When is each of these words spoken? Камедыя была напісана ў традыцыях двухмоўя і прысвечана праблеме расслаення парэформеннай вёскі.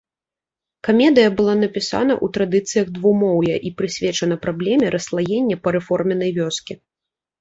Камедыя 0.87 1.29
была 1.41 1.53
напісана 1.63 2.13
ў 2.15 2.33
традыцыях 2.37 2.85
двухмоўя 2.95 3.55
і 3.71 3.75
прысвечана 3.83 4.35
праблеме 4.49 4.87
расслаення 4.97 5.55
парэформеннай 5.69 6.31
вёскі. 6.41 6.73